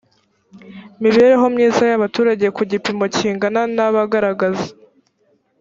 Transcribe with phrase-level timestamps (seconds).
[1.03, 4.67] mibereho myiza y abaturage ku gipimo kingana na bagaragaza